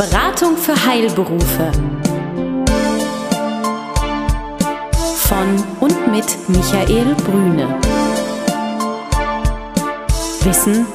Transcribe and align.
Beratung 0.00 0.56
für 0.56 0.86
Heilberufe. 0.86 1.72
Von 5.14 5.62
und 5.80 6.10
mit 6.10 6.24
Michael 6.48 7.14
Brüne. 7.16 7.78
Wissen, 10.42 10.86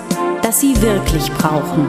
das 0.41 0.59
Sie 0.59 0.81
wirklich 0.81 1.31
brauchen. 1.33 1.87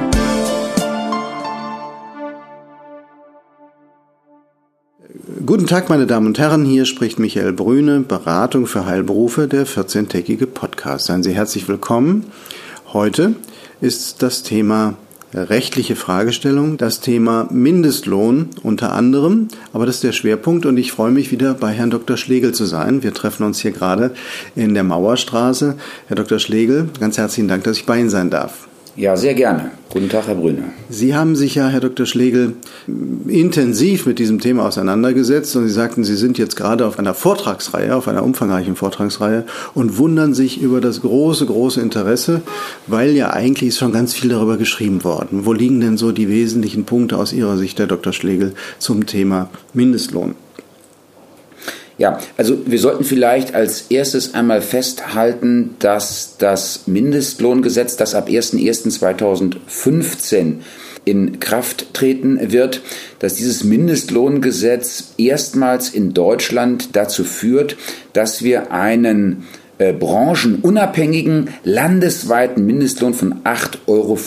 Guten 5.47 5.67
Tag, 5.67 5.89
meine 5.89 6.07
Damen 6.07 6.27
und 6.27 6.39
Herren. 6.39 6.67
Hier 6.67 6.85
spricht 6.85 7.19
Michael 7.19 7.55
Brüne, 7.55 8.01
Beratung 8.01 8.67
für 8.67 8.85
Heilberufe, 8.85 9.49
der 9.49 9.67
14-tägige 9.67 10.47
Podcast. 10.47 11.07
Seien 11.07 11.23
Sie 11.23 11.33
herzlich 11.33 11.67
willkommen. 11.67 12.27
Heute 12.93 13.37
ist 13.81 14.23
das 14.23 14.43
Thema 14.43 14.99
rechtliche 15.43 15.97
Fragestellung, 15.97 16.77
das 16.77 17.01
Thema 17.01 17.49
Mindestlohn 17.51 18.51
unter 18.63 18.93
anderem, 18.93 19.49
aber 19.73 19.87
das 19.87 19.97
ist 19.97 20.05
der 20.05 20.13
Schwerpunkt 20.13 20.67
und 20.67 20.77
ich 20.77 20.93
freue 20.93 21.11
mich 21.11 21.31
wieder 21.31 21.55
bei 21.55 21.73
Herrn 21.73 21.91
Dr. 21.91 22.17
Schlegel 22.17 22.53
zu 22.53 22.65
sein. 22.65 23.03
Wir 23.03 23.15
treffen 23.15 23.45
uns 23.45 23.61
hier 23.61 23.73
gerade 23.73 24.13
in 24.55 24.75
der 24.75 24.85
Mauerstraße. 24.85 25.77
Herr 26.09 26.17
Dr. 26.17 26.39
Schlegel, 26.39 26.89
ganz 27.01 27.19
herzlichen 27.19 27.49
Dank, 27.49 27.65
dass 27.65 27.77
ich 27.77 27.87
bei 27.87 27.99
Ihnen 27.99 28.11
sein 28.11 28.31
darf. 28.31 28.69
Ja, 28.97 29.15
sehr 29.19 29.35
gerne. 29.35 29.73
Guten 29.91 30.09
Tag, 30.09 30.27
Herr 30.27 30.37
Brüne. 30.37 30.65
Sie 30.89 31.15
haben 31.15 31.37
sich 31.37 31.55
ja, 31.55 31.69
Herr 31.69 31.81
Dr. 31.81 32.07
Schlegel, 32.07 32.55
intensiv 33.29 34.07
mit 34.07 34.19
diesem 34.19 34.41
Thema 34.41 34.67
auseinandergesetzt 34.67 35.55
und 35.55 35.69
Sie 35.69 35.73
sagten, 35.73 36.03
Sie 36.03 36.17
sind 36.17 36.39
jetzt 36.39 36.57
gerade 36.57 36.87
auf 36.87 36.99
einer 36.99 37.13
Vortragsreihe, 37.13 37.95
auf 37.95 38.09
einer 38.09 38.23
umfangreichen 38.23 38.75
Vortragsreihe 38.75 39.45
und 39.75 39.99
wundern 39.99 40.33
sich 40.33 40.63
über 40.63 40.81
das 40.81 41.03
große, 41.03 41.45
große 41.45 41.81
Interesse, 41.81 42.41
weil 42.87 43.11
ja 43.11 43.31
eigentlich 43.31 43.69
ist 43.69 43.79
schon 43.79 43.93
ganz 43.93 44.15
viel 44.15 44.31
darüber 44.31 44.57
geschrieben 44.57 45.05
worden. 45.05 45.45
Wo 45.45 45.53
liegen 45.53 45.81
denn 45.81 45.99
so 45.99 46.11
die 46.11 46.31
wesentlichen 46.31 46.85
Punkte 46.85 47.19
aus 47.19 47.35
Ihrer 47.35 47.59
Sicht, 47.59 47.79
Herr 47.79 47.87
Dr. 47.87 48.15
Schlegel, 48.15 48.55
zum 48.79 49.05
Thema 49.05 49.51
Mindestlohn? 49.75 50.37
Ja, 51.99 52.19
also 52.37 52.59
wir 52.67 52.79
sollten 52.79 53.05
vielleicht 53.05 53.55
als 53.55 53.87
erstes 53.89 54.35
einmal 54.35 54.61
festhalten, 54.61 55.77
dass 55.79 56.35
das 56.39 56.87
Mindestlohngesetz, 56.87 57.97
das 57.97 58.15
ab 58.15 58.29
01.01.2015 58.29 60.57
in 61.07 61.41
Kraft 61.41 61.95
treten 61.95 62.53
wird, 62.53 62.83
dass 63.21 63.33
dieses 63.35 63.65
Mindestlohngesetz 63.65 65.15
erstmals 65.17 65.89
in 65.89 66.13
Deutschland 66.13 66.97
dazu 66.97 67.25
führt, 67.25 67.79
dass 68.13 68.43
wir 68.43 68.73
einen 68.73 69.45
äh, 69.79 69.93
branchenunabhängigen 69.93 71.51
landesweiten 71.65 72.65
Mindestlohn 72.65 73.15
von 73.15 73.43
8,50 73.45 73.79
Euro 73.87 74.19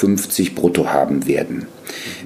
brutto 0.55 0.89
haben 0.89 1.27
werden. 1.27 1.67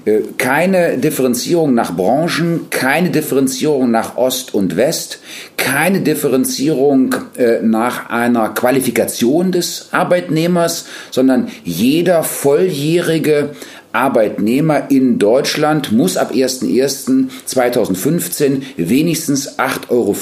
Äh, 0.05 0.21
keine 0.38 0.97
Differenzierung 0.97 1.73
nach 1.73 1.95
Branchen, 1.95 2.67
keine 2.69 3.11
Differenzierung 3.11 3.91
nach 3.91 4.17
Ost 4.17 4.53
und 4.53 4.75
West, 4.75 5.19
keine 5.55 6.01
Differenzierung 6.01 7.16
äh, 7.38 7.61
nach 7.61 8.09
einer 8.09 8.49
Qualifikation 8.49 9.53
des 9.53 9.88
Arbeitnehmers, 9.91 10.88
sondern 11.11 11.47
jeder 11.63 12.23
volljährige 12.23 13.51
Arbeitnehmer 13.94 14.89
in 14.89 15.17
Deutschland 15.19 15.91
muss 15.91 16.17
ab 16.17 16.31
01.01.2015 16.33 18.63
wenigstens 18.75 19.59
8,50 19.59 19.91
Euro 19.91 20.16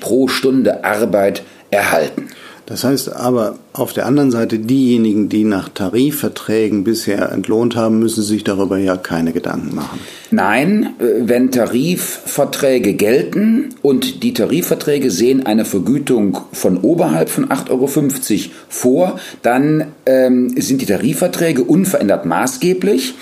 pro 0.00 0.26
Stunde 0.28 0.84
Arbeit 0.84 1.42
erhalten. 1.70 2.28
Das 2.66 2.82
heißt 2.82 3.12
aber 3.12 3.58
auf 3.74 3.92
der 3.92 4.06
anderen 4.06 4.30
Seite, 4.30 4.58
diejenigen, 4.58 5.28
die 5.28 5.44
nach 5.44 5.68
Tarifverträgen 5.68 6.82
bisher 6.82 7.30
entlohnt 7.30 7.76
haben, 7.76 7.98
müssen 7.98 8.22
sich 8.22 8.42
darüber 8.42 8.78
ja 8.78 8.96
keine 8.96 9.32
Gedanken 9.32 9.74
machen. 9.74 10.00
Nein, 10.30 10.94
äh, 10.98 11.28
wenn 11.28 11.50
Tarifverträge 11.50 12.94
gelten 12.94 13.74
und 13.82 14.22
die 14.22 14.32
Tarifverträge 14.32 15.10
sehen 15.10 15.44
eine 15.44 15.64
Vergütung 15.64 16.38
von 16.52 16.78
oberhalb 16.78 17.28
von 17.28 17.50
8,50 17.50 17.70
Euro 17.70 18.52
vor, 18.68 19.20
dann 19.42 19.88
ähm, 20.06 20.54
sind 20.58 20.80
die 20.80 20.86
Tarifverträge 20.86 21.64
unverändert 21.64 22.24
maßgeblich. 22.24 23.14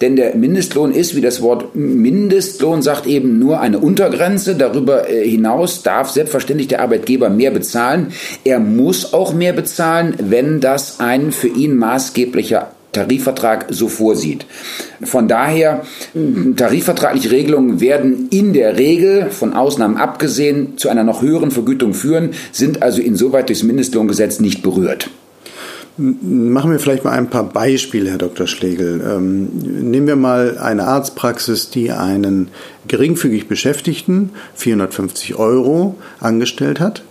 Denn 0.00 0.16
der 0.16 0.34
Mindestlohn 0.34 0.92
ist, 0.92 1.14
wie 1.14 1.20
das 1.20 1.42
Wort 1.42 1.74
Mindestlohn 1.74 2.82
sagt, 2.82 3.06
eben 3.06 3.38
nur 3.38 3.60
eine 3.60 3.78
Untergrenze. 3.78 4.54
Darüber 4.54 5.10
äh, 5.10 5.28
hinaus 5.28 5.82
darf 5.82 6.10
selbstverständlich 6.10 6.68
der 6.68 6.80
Arbeitgeber 6.80 7.28
mehr 7.28 7.50
bezahlen. 7.50 8.12
Er 8.44 8.60
muss 8.60 9.12
auch 9.12 9.34
mehr 9.34 9.52
bezahlen, 9.52 10.14
wenn 10.18 10.60
das 10.60 11.00
ein 11.00 11.32
für 11.32 11.48
ihn 11.48 11.76
maßgeblicher 11.76 12.70
Tarifvertrag 12.92 13.66
so 13.70 13.88
vorsieht. 13.88 14.46
Von 15.02 15.28
daher, 15.28 15.84
tarifvertragliche 16.56 17.30
Regelungen 17.30 17.80
werden 17.80 18.28
in 18.30 18.52
der 18.52 18.78
Regel, 18.78 19.30
von 19.30 19.52
Ausnahmen 19.52 19.96
abgesehen, 19.96 20.76
zu 20.76 20.88
einer 20.88 21.04
noch 21.04 21.22
höheren 21.22 21.50
Vergütung 21.50 21.94
führen, 21.94 22.30
sind 22.52 22.82
also 22.82 23.00
insoweit 23.00 23.48
durchs 23.48 23.62
Mindestlohngesetz 23.62 24.40
nicht 24.40 24.62
berührt. 24.62 25.08
Machen 25.96 26.70
wir 26.70 26.78
vielleicht 26.78 27.04
mal 27.04 27.12
ein 27.12 27.28
paar 27.28 27.44
Beispiele, 27.44 28.10
Herr 28.10 28.18
Dr. 28.18 28.46
Schlegel. 28.46 29.02
Ähm, 29.06 29.48
nehmen 29.90 30.06
wir 30.06 30.16
mal 30.16 30.56
eine 30.58 30.84
Arztpraxis, 30.84 31.70
die 31.70 31.90
einen 31.90 32.48
geringfügig 32.88 33.48
Beschäftigten, 33.48 34.30
450 34.54 35.34
Euro, 35.34 35.96
angestellt 36.20 36.80
hat, 36.80 37.02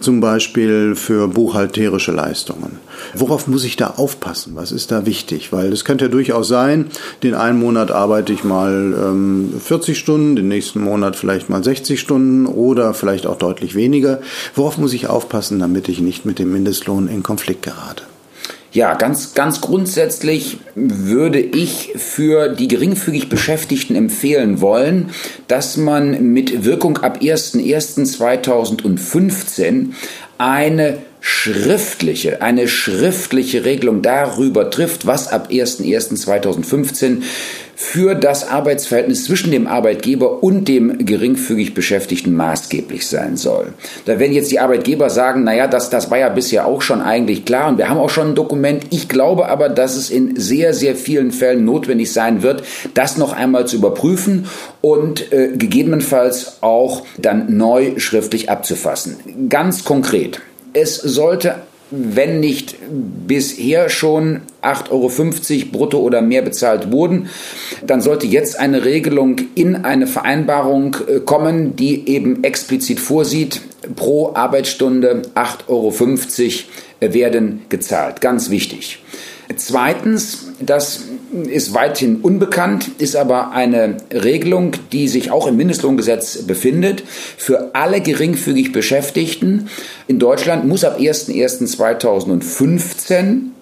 zum 0.00 0.20
Beispiel 0.20 0.94
für 0.94 1.26
buchhalterische 1.28 2.12
Leistungen. 2.12 2.78
Worauf 3.14 3.48
muss 3.48 3.64
ich 3.64 3.76
da 3.76 3.94
aufpassen? 3.96 4.52
Was 4.54 4.72
ist 4.72 4.92
da 4.92 5.06
wichtig? 5.06 5.52
Weil 5.52 5.72
es 5.72 5.84
könnte 5.84 6.04
ja 6.04 6.10
durchaus 6.10 6.48
sein, 6.48 6.86
den 7.22 7.34
einen 7.34 7.58
Monat 7.58 7.90
arbeite 7.90 8.32
ich 8.32 8.44
mal 8.44 8.94
ähm, 8.96 9.52
40 9.58 9.98
Stunden, 9.98 10.36
den 10.36 10.48
nächsten 10.48 10.80
Monat 10.80 11.16
vielleicht 11.16 11.50
mal 11.50 11.64
60 11.64 11.98
Stunden 11.98 12.46
oder 12.46 12.94
vielleicht 12.94 13.26
auch 13.26 13.36
deutlich 13.36 13.74
weniger. 13.74 14.20
Worauf 14.54 14.78
muss 14.78 14.92
ich 14.92 15.08
aufpassen, 15.08 15.58
damit 15.58 15.88
ich 15.88 16.00
nicht 16.00 16.24
mit 16.24 16.38
dem 16.38 16.52
Mindestlohn 16.52 17.08
in 17.08 17.22
Konflikt 17.22 17.62
gerate? 17.62 18.04
Ja, 18.70 18.92
ganz, 18.94 19.34
ganz 19.34 19.62
grundsätzlich 19.62 20.58
würde 20.74 21.40
ich 21.40 21.92
für 21.96 22.50
die 22.50 22.68
geringfügig 22.68 23.30
Beschäftigten 23.30 23.96
empfehlen 23.96 24.60
wollen, 24.60 25.08
dass 25.46 25.78
man 25.78 26.32
mit 26.32 26.66
Wirkung 26.66 26.98
ab 26.98 27.20
01.01.2015 27.22 29.94
eine 30.36 30.98
schriftliche, 31.20 32.42
eine 32.42 32.68
schriftliche 32.68 33.64
Regelung 33.64 34.02
darüber 34.02 34.70
trifft, 34.70 35.06
was 35.06 35.28
ab 35.28 35.48
01.01.2015 35.50 37.22
für 37.80 38.16
das 38.16 38.48
Arbeitsverhältnis 38.48 39.22
zwischen 39.22 39.52
dem 39.52 39.68
Arbeitgeber 39.68 40.42
und 40.42 40.66
dem 40.66 41.06
geringfügig 41.06 41.74
Beschäftigten 41.74 42.34
maßgeblich 42.34 43.06
sein 43.06 43.36
soll. 43.36 43.72
Da 44.04 44.18
werden 44.18 44.32
jetzt 44.32 44.50
die 44.50 44.58
Arbeitgeber 44.58 45.10
sagen, 45.10 45.44
naja, 45.44 45.68
das, 45.68 45.88
das 45.88 46.10
war 46.10 46.18
ja 46.18 46.28
bisher 46.28 46.66
auch 46.66 46.82
schon 46.82 47.00
eigentlich 47.00 47.44
klar 47.44 47.68
und 47.68 47.78
wir 47.78 47.88
haben 47.88 47.98
auch 47.98 48.10
schon 48.10 48.30
ein 48.30 48.34
Dokument. 48.34 48.86
Ich 48.90 49.08
glaube 49.08 49.48
aber, 49.48 49.68
dass 49.68 49.94
es 49.94 50.10
in 50.10 50.34
sehr, 50.34 50.74
sehr 50.74 50.96
vielen 50.96 51.30
Fällen 51.30 51.64
notwendig 51.64 52.12
sein 52.12 52.42
wird, 52.42 52.64
das 52.94 53.16
noch 53.16 53.32
einmal 53.32 53.68
zu 53.68 53.76
überprüfen 53.76 54.46
und 54.80 55.32
äh, 55.32 55.52
gegebenenfalls 55.56 56.56
auch 56.62 57.04
dann 57.16 57.56
neu 57.56 58.00
schriftlich 58.00 58.50
abzufassen. 58.50 59.48
Ganz 59.48 59.84
konkret. 59.84 60.40
Es 60.72 60.96
sollte 60.96 61.54
wenn 61.90 62.40
nicht 62.40 62.76
bisher 63.26 63.88
schon 63.88 64.42
8,50 64.62 64.90
Euro 64.90 65.70
brutto 65.72 65.98
oder 65.98 66.20
mehr 66.20 66.42
bezahlt 66.42 66.92
wurden, 66.92 67.28
dann 67.86 68.00
sollte 68.00 68.26
jetzt 68.26 68.58
eine 68.58 68.84
Regelung 68.84 69.36
in 69.54 69.76
eine 69.76 70.06
Vereinbarung 70.06 70.96
äh, 71.06 71.20
kommen, 71.20 71.76
die 71.76 72.08
eben 72.08 72.44
explizit 72.44 73.00
vorsieht, 73.00 73.60
pro 73.96 74.34
Arbeitsstunde 74.34 75.22
8,50 75.34 75.68
Euro 75.68 77.12
werden 77.12 77.62
gezahlt. 77.68 78.20
Ganz 78.20 78.50
wichtig. 78.50 79.00
Zweitens, 79.56 80.48
das 80.60 81.04
ist 81.32 81.74
weithin 81.74 82.22
unbekannt, 82.22 82.90
ist 82.98 83.16
aber 83.16 83.52
eine 83.52 83.98
Regelung, 84.12 84.72
die 84.92 85.08
sich 85.08 85.30
auch 85.30 85.46
im 85.46 85.56
Mindestlohngesetz 85.56 86.42
befindet. 86.42 87.02
Für 87.36 87.70
alle 87.74 88.00
geringfügig 88.00 88.72
Beschäftigten 88.72 89.68
in 90.06 90.18
Deutschland 90.18 90.66
muss 90.66 90.84
ab 90.84 90.98
01.01.2015 90.98 93.57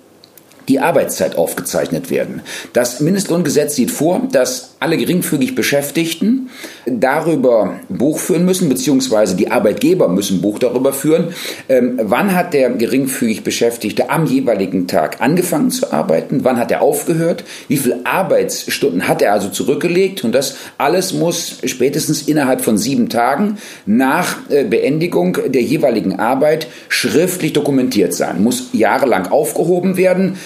die 0.69 0.81
Arbeitszeit 0.81 1.37
aufgezeichnet 1.37 2.11
werden. 2.11 2.43
Das 2.73 3.01
Mindestlohngesetz 3.01 3.77
sieht 3.77 3.91
vor, 3.91 4.23
dass 4.33 4.77
alle 4.81 4.97
geringfügig 4.97 5.55
Beschäftigten 5.55 6.51
darüber 6.85 7.81
Buch 7.89 8.19
führen 8.19 8.45
müssen, 8.45 8.69
beziehungsweise 8.69 9.35
die 9.37 9.51
Arbeitgeber 9.51 10.09
müssen 10.09 10.41
Buch 10.41 10.59
darüber 10.59 10.93
führen, 10.93 11.35
ähm, 11.69 11.99
wann 12.03 12.35
hat 12.35 12.53
der 12.53 12.71
geringfügig 12.71 13.43
Beschäftigte 13.43 14.11
am 14.11 14.27
jeweiligen 14.27 14.87
Tag 14.87 15.21
angefangen 15.21 15.71
zu 15.71 15.93
arbeiten, 15.93 16.45
wann 16.45 16.59
hat 16.59 16.71
er 16.71 16.83
aufgehört, 16.83 17.45
wie 17.69 17.77
viele 17.77 18.05
Arbeitsstunden 18.05 19.09
hat 19.09 19.23
er 19.23 19.33
also 19.33 19.49
zurückgelegt? 19.49 20.25
Und 20.25 20.35
das 20.35 20.57
alles 20.79 21.13
muss 21.15 21.59
spätestens 21.65 22.23
innerhalb 22.23 22.61
von 22.61 22.77
sieben 22.77 23.09
Tagen 23.09 23.59
nach 23.87 24.39
äh, 24.51 24.65
Beendigung 24.65 25.39
der 25.47 25.63
jeweiligen 25.63 26.19
Arbeit 26.19 26.67
schriftlich 26.89 27.53
dokumentiert 27.53 28.15
sein, 28.15 28.43
muss 28.43 28.69
jahrelang 28.73 29.29
aufgehoben 29.29 29.97
werden 29.97 30.37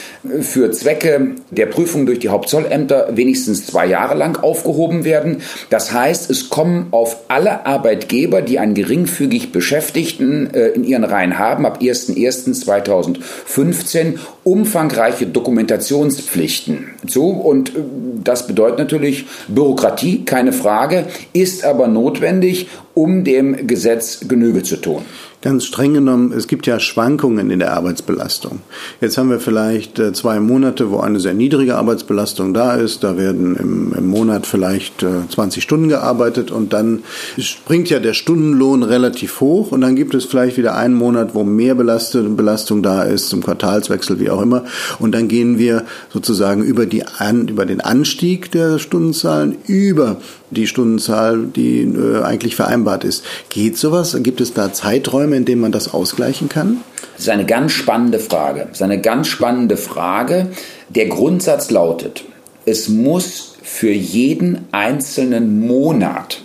für 0.40 0.70
Zwecke 0.70 1.32
der 1.50 1.66
Prüfung 1.66 2.06
durch 2.06 2.18
die 2.18 2.28
Hauptzollämter 2.28 3.16
wenigstens 3.16 3.66
zwei 3.66 3.86
Jahre 3.86 4.14
lang 4.14 4.42
aufgehoben 4.42 5.04
werden. 5.04 5.38
Das 5.70 5.92
heißt, 5.92 6.30
es 6.30 6.50
kommen 6.50 6.88
auf 6.90 7.16
alle 7.28 7.64
Arbeitgeber, 7.66 8.42
die 8.42 8.58
einen 8.58 8.74
geringfügig 8.74 9.52
Beschäftigten 9.52 10.52
äh, 10.52 10.66
in 10.68 10.84
ihren 10.84 11.04
Reihen 11.04 11.38
haben, 11.38 11.64
ab 11.66 11.78
01.01.2015 11.80 14.18
umfangreiche 14.44 15.26
Dokumentationspflichten 15.26 16.90
zu. 17.06 17.30
Und 17.30 17.70
äh, 17.70 17.80
das 18.22 18.46
bedeutet 18.46 18.78
natürlich 18.78 19.24
Bürokratie, 19.48 20.24
keine 20.24 20.52
Frage, 20.52 21.06
ist 21.32 21.64
aber 21.64 21.88
notwendig, 21.88 22.68
um 22.94 23.24
dem 23.24 23.66
Gesetz 23.66 24.20
Genüge 24.28 24.62
zu 24.62 24.76
tun. 24.76 25.02
Ganz 25.42 25.64
streng 25.64 25.94
genommen, 25.94 26.32
es 26.32 26.48
gibt 26.48 26.66
ja 26.66 26.78
Schwankungen 26.78 27.50
in 27.50 27.60
der 27.60 27.72
Arbeitsbelastung. 27.72 28.60
Jetzt 29.00 29.16
haben 29.16 29.30
wir 29.30 29.40
vielleicht 29.40 29.98
äh, 29.98 30.12
zwei 30.12 30.38
Monate, 30.38 30.90
wo 30.90 31.00
eine 31.00 31.18
sehr 31.18 31.32
niedrige 31.32 31.76
Arbeitsbelastung 31.76 32.52
da 32.52 32.74
ist. 32.74 33.02
Da 33.04 33.16
werden 33.16 33.56
im, 33.56 33.94
im 33.96 34.06
Monat 34.06 34.46
vielleicht 34.46 35.00
20 35.00 35.56
äh, 35.56 35.60
Stunden 35.62 35.88
gearbeitet 35.88 36.50
und 36.50 36.74
dann 36.74 37.04
springt 37.38 37.88
ja 37.88 38.00
der 38.00 38.12
Stundenlohn 38.12 38.82
relativ 38.82 39.40
hoch 39.40 39.72
und 39.72 39.80
dann 39.80 39.96
gibt 39.96 40.12
es 40.12 40.26
vielleicht 40.26 40.58
wieder 40.58 40.76
einen 40.76 40.94
Monat, 40.94 41.34
wo 41.34 41.42
mehr 41.42 41.74
Belastung, 41.74 42.82
da 42.82 43.04
ist, 43.04 43.30
zum 43.30 43.42
Quartalswechsel, 43.42 44.20
wie 44.20 44.28
auch 44.28 44.42
immer. 44.42 44.64
Und 44.98 45.12
dann 45.14 45.26
gehen 45.28 45.58
wir 45.58 45.86
sozusagen 46.12 46.62
über, 46.62 46.84
die, 46.84 47.02
über 47.48 47.64
den 47.64 47.80
Anstieg 47.80 48.52
der 48.52 48.78
Stundenzahlen 48.78 49.56
über 49.66 50.18
die 50.50 50.66
Stundenzahl, 50.66 51.44
die 51.44 51.82
äh, 51.82 52.22
eigentlich 52.22 52.56
vereinbart 52.56 53.04
ist. 53.04 53.24
Geht 53.48 53.78
sowas? 53.78 54.16
Gibt 54.22 54.40
es 54.40 54.52
da 54.52 54.72
Zeiträume, 54.72 55.29
in 55.32 55.44
denen 55.44 55.60
man 55.60 55.72
das 55.72 55.92
ausgleichen 55.92 56.48
kann? 56.48 56.78
Das 57.14 57.24
ist 57.24 57.28
eine 57.28 57.46
ganz 57.46 57.72
spannende 57.72 58.18
Frage. 58.18 58.60
Das 58.68 58.78
ist 58.78 58.82
eine 58.82 59.00
ganz 59.00 59.28
spannende 59.28 59.76
Frage. 59.76 60.48
Der 60.88 61.06
Grundsatz 61.06 61.70
lautet, 61.70 62.24
es 62.66 62.88
muss 62.88 63.54
für 63.62 63.92
jeden 63.92 64.66
einzelnen 64.72 65.66
Monat 65.66 66.42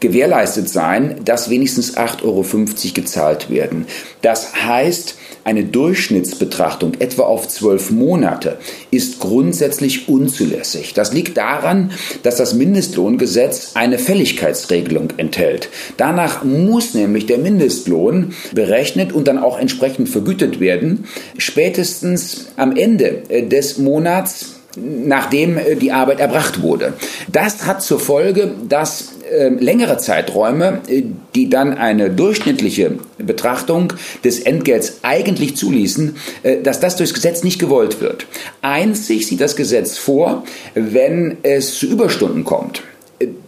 gewährleistet 0.00 0.68
sein, 0.68 1.20
dass 1.24 1.48
wenigstens 1.48 1.96
8,50 1.96 2.24
Euro 2.24 2.44
gezahlt 2.92 3.50
werden. 3.50 3.86
Das 4.20 4.64
heißt, 4.64 5.16
eine 5.44 5.64
Durchschnittsbetrachtung 5.64 6.94
etwa 6.98 7.22
auf 7.24 7.48
zwölf 7.48 7.90
Monate 7.90 8.58
ist 8.90 9.20
grundsätzlich 9.20 10.08
unzulässig. 10.08 10.94
Das 10.94 11.12
liegt 11.12 11.36
daran, 11.36 11.92
dass 12.22 12.36
das 12.36 12.54
Mindestlohngesetz 12.54 13.72
eine 13.74 13.98
Fälligkeitsregelung 13.98 15.10
enthält. 15.18 15.68
Danach 15.96 16.44
muss 16.44 16.94
nämlich 16.94 17.26
der 17.26 17.38
Mindestlohn 17.38 18.34
berechnet 18.52 19.12
und 19.12 19.28
dann 19.28 19.38
auch 19.38 19.58
entsprechend 19.58 20.08
vergütet 20.08 20.60
werden, 20.60 21.04
spätestens 21.38 22.48
am 22.56 22.76
Ende 22.76 23.22
des 23.50 23.78
Monats 23.78 24.54
nachdem 24.76 25.58
die 25.80 25.92
Arbeit 25.92 26.20
erbracht 26.20 26.62
wurde. 26.62 26.94
Das 27.30 27.66
hat 27.66 27.82
zur 27.82 28.00
Folge, 28.00 28.54
dass 28.68 29.02
äh, 29.02 29.13
längere 29.58 29.98
Zeiträume, 29.98 30.80
äh, 30.88 31.02
die 31.34 31.48
dann 31.48 31.76
eine 31.76 32.10
durchschnittliche 32.10 32.98
Betrachtung 33.18 33.92
des 34.24 34.40
Entgelts 34.40 34.98
eigentlich 35.02 35.56
zuließen, 35.56 36.16
äh, 36.42 36.62
dass 36.62 36.80
das 36.80 36.96
durchs 36.96 37.14
Gesetz 37.14 37.44
nicht 37.44 37.58
gewollt 37.58 38.00
wird. 38.00 38.26
Einzig 38.62 39.26
sieht 39.26 39.40
das 39.40 39.56
Gesetz 39.56 39.98
vor, 39.98 40.44
wenn 40.74 41.38
es 41.42 41.78
zu 41.78 41.86
Überstunden 41.86 42.44
kommt 42.44 42.82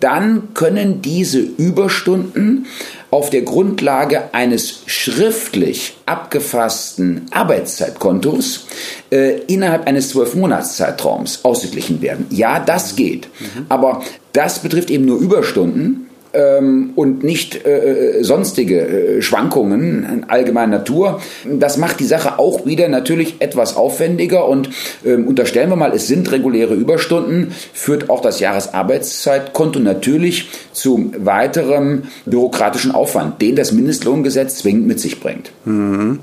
dann 0.01 0.55
können 0.55 1.03
diese 1.03 1.41
Überstunden 1.41 2.67
auf 3.11 3.31
der 3.31 3.43
Grundlage 3.43 4.35
eines 4.35 4.83
schriftlich 4.87 5.97
abgefassten 6.07 7.27
Arbeitszeitkontos 7.31 8.67
äh, 9.11 9.41
innerhalb 9.47 9.87
eines 9.87 10.11
zwölf-Monats-Zeitraums 10.11 11.45
ausgeglichen 11.45 12.03
werden. 12.03 12.27
Ja, 12.31 12.59
das 12.61 12.97
geht. 12.97 13.29
Mhm. 13.39 13.67
Aber 13.69 14.03
das 14.37 14.61
betrifft 14.61 14.91
eben 14.91 15.05
nur 15.07 15.19
Überstunden 15.19 16.07
ähm, 16.37 16.91
und 16.95 17.25
nicht 17.25 17.65
äh, 17.65 18.19
äh, 18.19 18.23
sonstige 18.23 18.81
äh, 18.81 19.23
Schwankungen 19.23 20.25
allgemeiner 20.29 20.79
Natur. 20.79 21.21
Das 21.51 21.79
macht 21.79 22.01
die 22.01 22.05
Sache 22.05 22.39
auch 22.39 22.67
wieder 22.67 22.89
natürlich 22.89 23.37
etwas 23.41 23.77
aufwendiger 23.77 24.47
und 24.47 24.69
ähm, 25.05 25.27
unterstellen 25.27 25.71
wir 25.71 25.77
mal, 25.77 25.93
es 25.93 26.07
sind 26.07 26.31
reguläre 26.31 26.75
Überstunden, 26.75 27.53
führt 27.73 28.11
auch 28.11 28.21
das 28.21 28.41
Jahresarbeitszeitkonto 28.41 29.79
natürlich 29.81 30.49
zu 30.73 31.13
weiterem 31.17 32.03
bürokratischen 32.27 32.93
Aufwand, 32.93 33.41
den 33.41 33.57
das 33.57 33.73
Mindestlohngesetz 33.73 34.59
zwingend 34.59 34.87
mit 34.87 35.01
sich 35.01 35.21
bringt. 35.21 35.53
Mhm. 35.65 36.21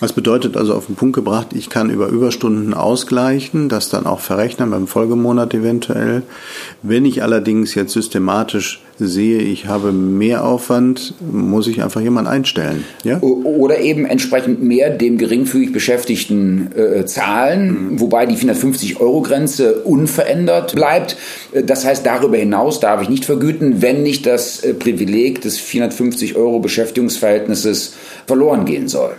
Das 0.00 0.12
bedeutet 0.12 0.56
also 0.56 0.74
auf 0.74 0.86
den 0.86 0.94
Punkt 0.94 1.16
gebracht, 1.16 1.48
ich 1.54 1.70
kann 1.70 1.90
über 1.90 2.06
Überstunden 2.06 2.72
ausgleichen, 2.72 3.68
das 3.68 3.88
dann 3.88 4.06
auch 4.06 4.20
verrechnen 4.20 4.70
beim 4.70 4.86
Folgemonat 4.86 5.54
eventuell. 5.54 6.22
Wenn 6.82 7.04
ich 7.04 7.24
allerdings 7.24 7.74
jetzt 7.74 7.94
systematisch 7.94 8.80
sehe, 9.00 9.38
ich 9.38 9.66
habe 9.66 9.90
mehr 9.90 10.44
Aufwand, 10.44 11.14
muss 11.20 11.66
ich 11.66 11.82
einfach 11.82 12.00
jemanden 12.00 12.30
einstellen. 12.30 12.84
Ja? 13.02 13.18
Oder 13.20 13.80
eben 13.80 14.06
entsprechend 14.06 14.62
mehr 14.62 14.90
dem 14.90 15.18
geringfügig 15.18 15.72
Beschäftigten 15.72 16.70
äh, 16.76 17.04
zahlen, 17.04 17.92
mhm. 17.92 18.00
wobei 18.00 18.26
die 18.26 18.36
450-Euro-Grenze 18.36 19.82
unverändert 19.82 20.76
bleibt. 20.76 21.16
Äh, 21.52 21.64
das 21.64 21.84
heißt, 21.84 22.06
darüber 22.06 22.36
hinaus 22.36 22.78
darf 22.78 23.02
ich 23.02 23.08
nicht 23.08 23.24
vergüten, 23.24 23.82
wenn 23.82 24.04
nicht 24.04 24.26
das 24.26 24.60
äh, 24.60 24.74
Privileg 24.74 25.40
des 25.40 25.58
450-Euro-Beschäftigungsverhältnisses 25.60 27.94
verloren 28.26 28.64
gehen 28.64 28.86
soll. 28.86 29.16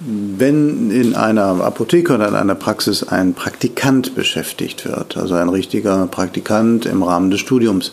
Wenn 0.00 0.92
in 0.92 1.16
einer 1.16 1.60
Apotheke 1.60 2.14
oder 2.14 2.28
in 2.28 2.36
einer 2.36 2.54
Praxis 2.54 3.02
ein 3.02 3.34
Praktikant 3.34 4.14
beschäftigt 4.14 4.84
wird, 4.84 5.16
also 5.16 5.34
ein 5.34 5.48
richtiger 5.48 6.06
Praktikant 6.06 6.86
im 6.86 7.02
Rahmen 7.02 7.32
des 7.32 7.40
Studiums, 7.40 7.90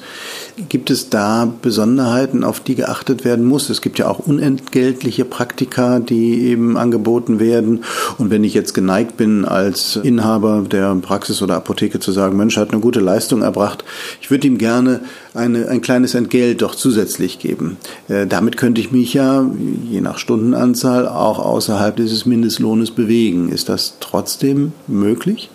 gibt 0.70 0.92
es 0.92 1.10
da 1.10 1.52
Besonderheiten, 1.64 2.44
auf 2.44 2.60
die 2.60 2.76
geachtet 2.76 3.26
werden 3.26 3.44
muss? 3.44 3.72
Es 3.72 3.82
gibt 3.82 3.98
ja 3.98 4.08
auch 4.08 4.20
unentgeltliche 4.20 5.26
Praktika, 5.26 5.98
die 5.98 6.44
eben 6.44 6.78
angeboten 6.78 7.40
werden. 7.40 7.84
Und 8.20 8.30
wenn 8.30 8.44
ich 8.44 8.54
jetzt 8.54 8.76
geneigt 8.76 9.18
bin, 9.18 9.44
als 9.44 9.96
Inhaber 9.96 10.62
der 10.62 10.94
Praxis 10.96 11.42
oder 11.42 11.56
Apotheke 11.56 12.00
zu 12.00 12.12
sagen, 12.12 12.38
Mensch, 12.38 12.58
hat 12.58 12.72
eine 12.72 12.82
gute 12.82 13.00
Leistung 13.00 13.42
erbracht, 13.42 13.84
ich 14.22 14.30
würde 14.30 14.46
ihm 14.46 14.60
gerne 14.60 15.00
eine, 15.34 15.70
ein 15.70 15.82
kleines 15.82 16.14
Entgelt 16.14 16.62
doch 16.62 16.76
zusätzlich 16.76 17.40
geben. 17.40 17.78
Äh, 18.10 18.28
damit 18.28 18.58
könnte 18.58 18.80
ich 18.80 18.92
mich 18.92 19.14
ja, 19.16 19.50
je 19.90 20.02
nach 20.02 20.20
Stundenanzahl, 20.20 21.08
auch 21.08 21.40
außerhalb 21.40 21.95
dieses 21.96 22.26
Mindestlohnes 22.26 22.92
bewegen. 22.92 23.50
Ist 23.50 23.70
das 23.70 23.98
trotzdem 24.00 24.74
möglich? 24.88 25.50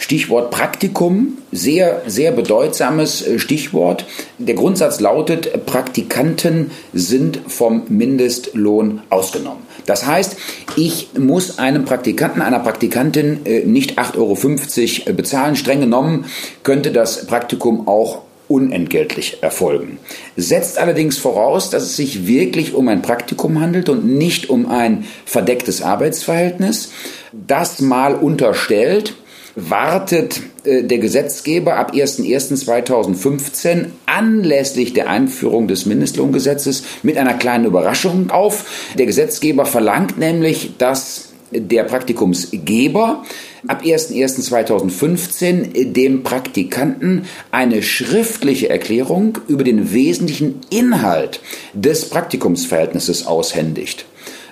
Stichwort 0.00 0.52
Praktikum, 0.52 1.38
sehr, 1.50 2.02
sehr 2.06 2.30
bedeutsames 2.30 3.20
äh, 3.26 3.40
Stichwort. 3.40 4.06
Der 4.38 4.54
Grundsatz 4.54 5.00
lautet, 5.00 5.66
Praktikanten 5.66 6.70
sind 6.92 7.40
vom 7.48 7.82
Mindestlohn 7.88 9.00
ausgenommen. 9.10 9.62
Das 9.86 10.06
heißt, 10.06 10.36
ich 10.76 11.08
muss 11.18 11.58
einem 11.58 11.84
Praktikanten, 11.84 12.42
einer 12.42 12.60
Praktikantin 12.60 13.44
äh, 13.44 13.64
nicht 13.64 13.98
8,50 13.98 15.06
Euro 15.06 15.16
bezahlen. 15.16 15.56
Streng 15.56 15.80
genommen 15.80 16.26
könnte 16.62 16.92
das 16.92 17.26
Praktikum 17.26 17.88
auch 17.88 18.22
unentgeltlich 18.48 19.42
erfolgen. 19.42 19.98
Setzt 20.36 20.78
allerdings 20.78 21.18
voraus, 21.18 21.70
dass 21.70 21.84
es 21.84 21.96
sich 21.96 22.26
wirklich 22.26 22.74
um 22.74 22.88
ein 22.88 23.02
Praktikum 23.02 23.60
handelt 23.60 23.88
und 23.88 24.06
nicht 24.06 24.50
um 24.50 24.68
ein 24.70 25.04
verdecktes 25.24 25.82
Arbeitsverhältnis. 25.82 26.92
Das 27.32 27.80
mal 27.80 28.14
unterstellt, 28.14 29.14
wartet 29.54 30.40
äh, 30.64 30.82
der 30.84 30.98
Gesetzgeber 30.98 31.76
ab 31.76 31.92
01.01.2015 31.92 33.86
anlässlich 34.06 34.92
der 34.92 35.08
Einführung 35.10 35.68
des 35.68 35.86
Mindestlohngesetzes 35.86 36.84
mit 37.02 37.18
einer 37.18 37.34
kleinen 37.34 37.64
Überraschung 37.64 38.30
auf. 38.30 38.64
Der 38.96 39.06
Gesetzgeber 39.06 39.66
verlangt 39.66 40.18
nämlich, 40.18 40.72
dass 40.78 41.28
der 41.50 41.84
Praktikumsgeber 41.84 43.24
ab 43.66 43.82
01.01.2015 43.82 45.92
dem 45.92 46.22
Praktikanten 46.22 47.24
eine 47.50 47.82
schriftliche 47.82 48.68
Erklärung 48.68 49.38
über 49.48 49.64
den 49.64 49.92
wesentlichen 49.92 50.60
Inhalt 50.70 51.40
des 51.74 52.08
Praktikumsverhältnisses 52.08 53.26
aushändigt. 53.26 54.04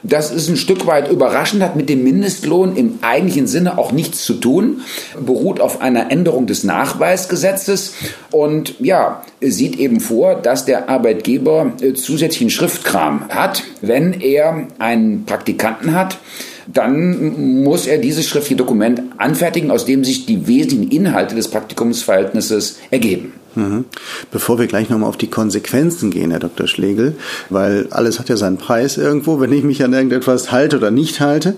Das 0.03 0.31
ist 0.31 0.49
ein 0.49 0.57
Stück 0.57 0.87
weit 0.87 1.11
überraschend, 1.11 1.63
hat 1.63 1.75
mit 1.75 1.89
dem 1.89 2.05
Mindestlohn 2.05 2.77
im 2.77 2.99
eigentlichen 3.03 3.49
Sinne 3.49 3.77
auch 3.77 3.91
nichts 3.91 4.25
zu 4.25 4.35
tun, 4.35 4.83
beruht 5.19 5.61
auf 5.61 5.81
einer 5.81 6.13
Änderung 6.13 6.47
des 6.47 6.65
Nachweisgesetzes 6.65 7.95
und 8.31 8.77
ja, 8.79 9.25
sieht 9.41 9.79
eben 9.79 10.01
vor, 10.01 10.37
dass 10.37 10.65
der 10.65 10.89
Arbeitgeber 10.89 11.73
äh, 11.81 11.95
zusätzlichen 11.95 12.51
Schriftkram 12.51 13.29
hat, 13.31 13.65
wenn 13.81 14.21
er 14.21 14.69
einen 14.79 15.25
Praktikanten 15.25 15.95
hat, 15.95 16.19
dann 16.67 17.63
muss 17.63 17.87
er 17.87 17.99
dieses 17.99 18.27
schriftliche 18.27 18.57
Dokument 18.57 19.03
anfertigen, 19.19 19.71
aus 19.71 19.85
dem 19.85 20.05
sich 20.05 20.27
die 20.27 20.47
wesentlichen 20.47 20.91
Inhalte 20.91 21.35
des 21.35 21.49
Praktikumsverhältnisses 21.49 22.79
ergeben. 22.91 23.33
Mhm. 23.55 23.85
Bevor 24.31 24.59
wir 24.59 24.67
gleich 24.67 24.91
nochmal 24.91 25.09
auf 25.09 25.17
die 25.17 25.29
Konsequenzen 25.29 26.11
gehen, 26.11 26.31
Herr 26.31 26.41
Dr. 26.41 26.67
Schlegel, 26.67 27.17
weil 27.49 27.87
alles 27.91 28.19
hat 28.19 28.29
ja 28.29 28.37
seinen 28.37 28.59
Preis 28.59 28.99
irgendwo, 28.99 29.41
wenn 29.41 29.53
ich 29.53 29.65
mich 29.65 29.83
an 29.83 29.93
irgendetwas 29.93 30.53
halte 30.53 30.77
oder 30.77 30.91
nicht 30.91 31.21
halte. 31.21 31.55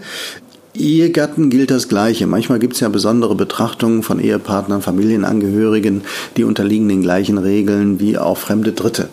Ehegatten 0.75 1.51
gilt 1.51 1.73
das 1.73 1.89
Gleiche. 1.89 2.27
Manchmal 2.27 2.61
gibt 2.61 2.75
es 2.75 2.81
ja 2.81 2.89
besondere 2.89 3.35
Betrachtungen 3.35 4.05
von 4.05 4.21
Ehepartnern, 4.21 4.81
Familienangehörigen, 4.81 6.03
die 6.37 6.45
unterliegen 6.45 6.89
den 6.89 7.03
gleichen 7.03 7.39
Regeln 7.39 7.99
wie 7.99 8.17
auch 8.17 8.39
fremde 8.39 8.73
Dritte. 8.73 9.09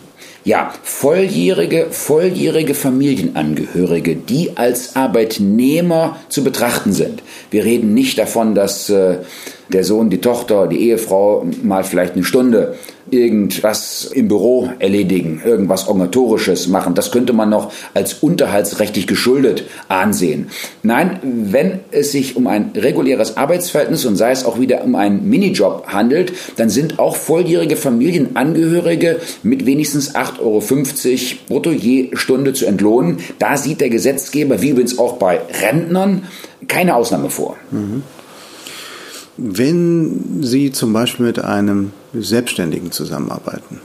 Ja, 0.46 0.72
volljährige, 0.84 1.88
volljährige 1.90 2.76
Familienangehörige, 2.76 4.16
die 4.16 4.52
als 4.56 4.96
Arbeitnehmer 4.96 6.20
zu 6.30 6.44
betrachten 6.44 6.94
sind. 6.94 7.24
Wir 7.50 7.66
reden 7.66 7.96
nicht 7.96 8.20
davon, 8.20 8.54
dass 8.54 8.88
äh, 8.92 9.18
der 9.70 9.84
Sohn, 9.84 10.10
die 10.10 10.20
Tochter, 10.20 10.68
die 10.68 10.90
Ehefrau 10.90 11.46
mal 11.64 11.84
vielleicht 11.84 12.14
eine 12.14 12.24
Stunde 12.24 12.76
irgendwas 13.12 14.06
im 14.06 14.28
Büro 14.28 14.70
erledigen, 14.80 15.42
irgendwas 15.46 15.88
Organisatorisches 15.88 16.68
machen. 16.68 16.96
Das 16.96 17.12
könnte 17.12 17.34
man 17.34 17.50
noch 17.50 17.72
als 17.94 18.16
unterhaltsrechtlich 18.16 19.06
geschuldet 19.06 19.64
ansehen. 19.88 20.50
Nein, 20.82 21.20
wenn 21.24 21.80
es 21.92 22.12
sich 22.12 22.36
um 22.36 22.48
ein 22.48 22.72
reguläres 22.76 23.38
Arbeitsverhältnis 23.38 24.06
und 24.06 24.16
sei 24.16 24.32
es 24.32 24.46
auch 24.46 24.60
wieder 24.60 24.84
um 24.84 24.96
einen 24.96 25.30
Minijob 25.30 25.88
handelt, 25.88 26.34
dann 26.58 26.70
sind 26.70 26.98
auch 26.98 27.16
volljährige 27.16 27.76
Familienangehörige 27.76 29.20
mit 29.44 29.66
wenigstens 29.66 30.16
8,50 30.16 30.40
Euro 30.42 30.64
brutto 31.48 31.72
je 31.72 32.10
Stunde 32.14 32.54
zu 32.54 32.66
entlohnen. 32.66 33.18
Da 33.38 33.58
sieht 33.58 33.82
der 33.82 33.90
Gesetzgeber, 33.90 34.62
wie 34.62 34.70
übrigens 34.70 34.98
auch 34.98 35.18
bei 35.18 35.42
Rentnern, 35.62 36.24
keine 36.68 36.96
Ausnahme 36.96 37.30
vor. 37.30 37.56
Mhm. 37.70 38.04
Wenn 39.38 40.44
Sie 40.44 40.72
zum 40.72 40.94
Beispiel 40.94 41.26
mit 41.26 41.40
einem 41.40 41.92
Selbstständigen 42.14 42.92
zusammenarbeiten, 42.92 43.82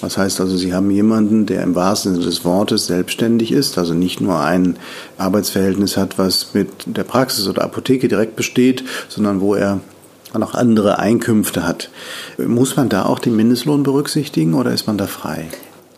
das 0.00 0.16
heißt 0.16 0.40
also, 0.40 0.56
Sie 0.56 0.72
haben 0.72 0.90
jemanden, 0.90 1.44
der 1.44 1.62
im 1.62 1.74
wahrsten 1.74 2.14
Sinne 2.14 2.24
des 2.24 2.44
Wortes 2.44 2.86
selbstständig 2.86 3.52
ist, 3.52 3.76
also 3.76 3.92
nicht 3.92 4.20
nur 4.20 4.40
ein 4.40 4.76
Arbeitsverhältnis 5.18 5.98
hat, 5.98 6.18
was 6.18 6.54
mit 6.54 6.68
der 6.86 7.04
Praxis 7.04 7.46
oder 7.46 7.62
Apotheke 7.62 8.08
direkt 8.08 8.36
besteht, 8.36 8.82
sondern 9.08 9.42
wo 9.42 9.54
er 9.54 9.80
noch 10.38 10.54
andere 10.54 10.98
Einkünfte 10.98 11.66
hat. 11.66 11.90
Muss 12.38 12.76
man 12.76 12.88
da 12.88 13.04
auch 13.04 13.18
den 13.18 13.36
Mindestlohn 13.36 13.82
berücksichtigen 13.82 14.54
oder 14.54 14.72
ist 14.72 14.86
man 14.86 14.96
da 14.96 15.06
frei? 15.06 15.48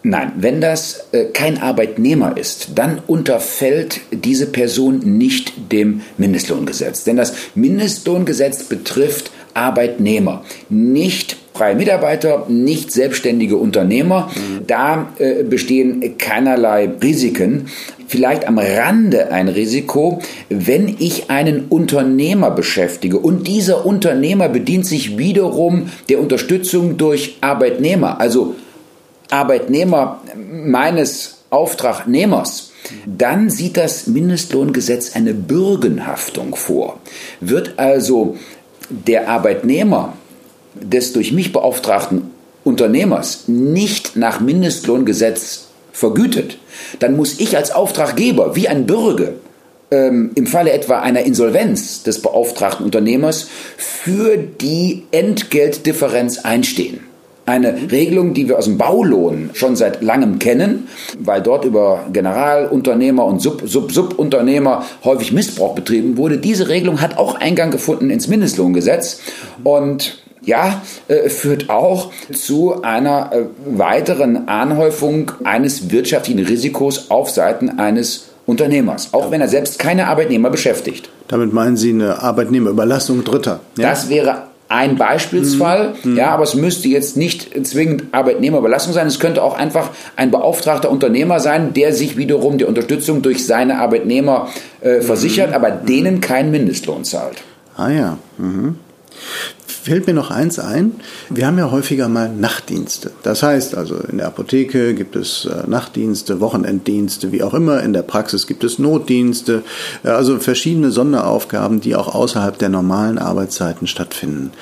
Nein, 0.04 0.32
wenn 0.37 0.61
das 0.61 1.06
äh, 1.12 1.26
kein 1.26 1.62
Arbeitnehmer 1.62 2.37
ist, 2.37 2.71
dann 2.75 3.00
unterfällt 3.06 4.00
diese 4.11 4.47
Person 4.47 4.99
nicht 4.99 5.52
dem 5.71 6.00
Mindestlohngesetz. 6.18 7.04
Denn 7.04 7.16
das 7.16 7.35
Mindestlohngesetz 7.54 8.64
betrifft 8.64 9.30
Arbeitnehmer, 9.54 10.44
nicht 10.68 11.37
freie 11.54 11.76
Mitarbeiter, 11.76 12.47
nicht 12.49 12.90
selbstständige 12.90 13.56
Unternehmer. 13.56 14.30
Mhm. 14.35 14.66
Da 14.66 15.12
äh, 15.18 15.44
bestehen 15.44 16.18
keinerlei 16.18 16.90
Risiken. 17.02 17.66
Vielleicht 18.09 18.49
am 18.49 18.59
Rande 18.59 19.30
ein 19.30 19.49
Risiko, 19.49 20.21
wenn 20.49 20.97
ich 20.99 21.30
einen 21.30 21.66
Unternehmer 21.68 22.50
beschäftige 22.50 23.18
und 23.18 23.47
dieser 23.47 23.87
Unternehmer 23.87 24.49
bedient 24.49 24.87
sich 24.87 25.16
wiederum 25.16 25.90
der 26.09 26.21
Unterstützung 26.21 26.97
durch 26.97 27.38
Arbeitnehmer, 27.40 28.21
also 28.21 28.54
Arbeitnehmer 29.33 30.21
meines 30.37 31.39
Auftragnehmers, 31.51 32.73
dann 33.07 33.51
sieht 33.51 33.77
das 33.77 34.07
Mindestlohngesetz 34.07 35.15
eine 35.15 35.35
Bürgenhaftung 35.35 36.57
vor. 36.57 36.99
Wird 37.41 37.79
also 37.79 38.37
der 38.89 39.29
Arbeitnehmer 39.29 40.15
des 40.75 41.12
durch 41.12 41.33
mich 41.33 41.53
beauftragten 41.53 42.31
Unternehmers 42.65 43.45
nicht 43.49 44.17
nach 44.17 44.41
Mindestlohngesetz 44.41 45.69
vergütet, 45.93 46.59
dann 47.01 47.17
muss 47.17 47.39
ich 47.41 47.57
als 47.57 47.71
Auftraggeber 47.71 48.57
wie 48.57 48.69
ein 48.69 48.87
Bürger 48.87 49.33
ähm, 49.91 50.31
im 50.35 50.47
Falle 50.47 50.73
etwa 50.73 51.01
einer 51.01 51.23
Insolvenz 51.23 52.03
des 52.03 52.23
beauftragten 52.23 52.85
Unternehmers 52.85 53.49
für 53.77 54.37
die 54.37 55.05
Entgeltdifferenz 55.11 56.39
einstehen. 56.39 57.12
Eine 57.45 57.91
Regelung, 57.91 58.35
die 58.35 58.49
wir 58.49 58.59
aus 58.59 58.67
dem 58.67 58.79
Baulohn 58.79 59.51
schon 59.53 59.75
seit 59.75 60.03
langem 60.03 60.39
kennen, 60.39 60.89
weil 61.19 61.43
dort 61.43 61.65
über 61.65 62.07
Generalunternehmer 62.13 63.25
und 63.25 63.43
Sub, 63.43 63.63
Sub, 63.67 63.91
Subunternehmer 63.91 64.85
häufig 65.05 65.33
Missbrauch 65.33 65.75
betrieben 65.75 66.17
wurde. 66.17 66.39
Diese 66.39 66.69
Regelung 66.69 67.01
hat 67.01 67.19
auch 67.19 67.35
Eingang 67.35 67.71
gefunden 67.73 68.11
ins 68.11 68.29
Mindestlohngesetz 68.29 69.21
und 69.65 70.23
ja, 70.45 70.83
äh, 71.09 71.29
führt 71.29 71.71
auch 71.71 72.11
zu 72.33 72.83
einer 72.83 73.31
äh, 73.33 73.45
weiteren 73.67 74.49
Anhäufung 74.49 75.33
eines 75.45 75.91
wirtschaftlichen 75.91 76.45
Risikos 76.45 77.11
auf 77.11 77.31
Seiten 77.31 77.79
eines 77.79 78.29
Unternehmers, 78.47 79.15
auch 79.15 79.31
wenn 79.31 79.41
er 79.41 79.49
selbst 79.49 79.79
keine 79.79 80.09
Arbeitnehmer 80.09 80.51
beschäftigt. 80.51 81.09
Damit 81.29 81.53
meinen 81.53 81.77
Sie 81.77 81.91
eine 81.91 82.23
Arbeitnehmerüberlassung 82.23 83.25
Dritter? 83.25 83.61
Ja? 83.79 83.91
Das 83.91 84.09
wäre 84.09 84.43
ein 84.73 84.97
Beispielsfall, 84.97 85.95
mhm. 86.02 86.17
ja, 86.17 86.31
aber 86.31 86.45
es 86.45 86.55
müsste 86.55 86.88
jetzt 86.88 87.17
nicht 87.17 87.50
zwingend 87.67 88.05
Arbeitnehmerbelastung 88.12 88.95
sein. 88.95 89.07
Es 89.07 89.21
könnte 89.21 89.43
auch 89.43 89.55
einfach 89.57 89.91
ein 90.17 90.31
beauftragter 90.31 90.91
Unternehmer 90.91 91.41
sein, 91.41 91.75
der 91.75 91.93
sich 91.93 92.17
wiederum 92.17 92.59
die 92.59 92.64
Unterstützung 92.64 93.21
durch 93.23 93.47
seine 93.47 93.79
Arbeitnehmer 93.79 94.49
äh, 94.81 95.00
versichert, 95.00 95.50
mhm. 95.50 95.55
aber 95.55 95.71
denen 95.71 96.21
keinen 96.21 96.50
Mindestlohn 96.50 97.05
zahlt. 97.05 97.43
Ah 97.76 97.91
ja. 97.91 98.19
Mhm 98.38 98.76
fällt 99.83 100.07
mir 100.07 100.15
noch 100.15 100.31
eins 100.31 100.59
ein. 100.59 100.93
Wir 101.29 101.47
haben 101.47 101.59
ja 101.59 101.71
häufiger 101.71 102.09
mal 102.09 102.33
Nachtdienste. 102.33 103.11
Das 103.23 103.43
heißt 103.43 103.77
also, 103.77 103.97
in 103.97 104.19
der 104.19 104.29
Apotheke 104.29 104.95
gibt 104.95 105.17
es 105.17 105.45
äh, 105.45 105.69
Nachtdienste, 105.69 106.41
Wochenenddienste, 106.41 107.33
wie 107.33 107.43
auch 107.43 107.55
immer. 107.55 107.83
In 107.83 107.93
der 107.93 108.03
Praxis 108.03 108.47
gibt 108.47 108.65
es 108.65 108.79
Notdienste, 108.79 109.62
äh, 110.05 110.09
also 110.09 110.39
verschiedene 110.39 110.91
Sonderaufgaben, 110.91 111.81
die 111.81 111.97
auch 111.97 112.15
außerhalb 112.15 112.57
der 112.59 112.69
normalen 112.69 113.19
Arbeitszeiten 113.19 113.87
stattfinden 113.87 114.53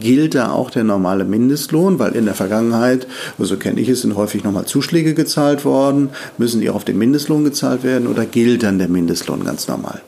gilt 0.00 0.36
da 0.36 0.52
auch 0.52 0.70
der 0.70 0.84
normale 0.84 1.24
Mindestlohn, 1.24 1.98
weil 1.98 2.12
in 2.12 2.24
der 2.24 2.34
Vergangenheit, 2.34 3.08
so 3.36 3.56
kenne 3.56 3.80
ich 3.80 3.88
es, 3.88 4.02
sind 4.02 4.14
häufig 4.14 4.44
nochmal 4.44 4.64
Zuschläge 4.64 5.12
gezahlt 5.12 5.64
worden. 5.64 6.10
Müssen 6.38 6.60
die 6.60 6.70
auch 6.70 6.76
auf 6.76 6.84
den 6.84 6.98
Mindestlohn 6.98 7.42
gezahlt 7.42 7.82
werden 7.82 8.06
oder 8.06 8.24
gilt 8.24 8.62
dann 8.62 8.78
der 8.78 8.88
Mindestlohn 8.88 9.44
ganz 9.44 9.66
normal? 9.66 10.00